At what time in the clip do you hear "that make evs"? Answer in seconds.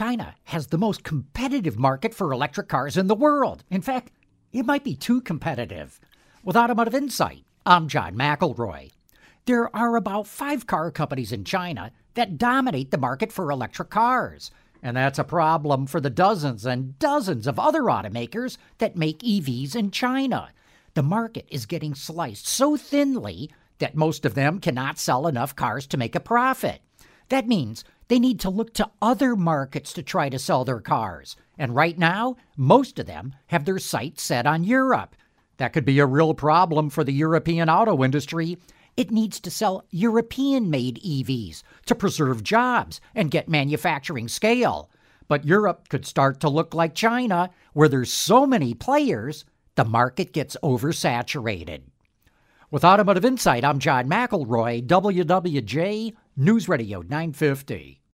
18.78-19.76